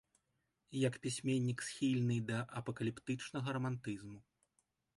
Як 0.87 0.95
пісьменнік 1.03 1.59
схільны 1.67 2.17
да 2.31 2.39
апакаліптычнага 2.61 3.49
рамантызму. 3.59 4.17